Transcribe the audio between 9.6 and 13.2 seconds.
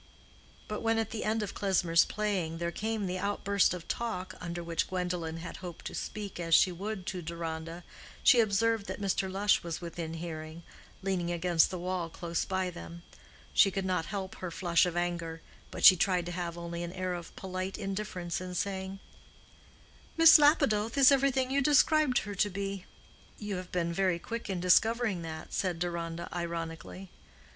was within hearing, leaning against the wall close by them.